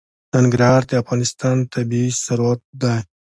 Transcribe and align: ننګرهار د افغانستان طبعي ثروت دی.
ننګرهار 0.35 0.81
د 0.87 0.91
افغانستان 1.01 1.57
طبعي 1.73 2.05
ثروت 2.25 2.61
دی. 2.81 2.97